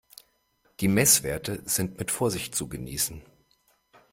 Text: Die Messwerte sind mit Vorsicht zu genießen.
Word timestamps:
Die 0.79 0.87
Messwerte 0.87 1.61
sind 1.65 1.99
mit 1.99 2.09
Vorsicht 2.09 2.55
zu 2.55 2.67
genießen. 2.67 3.21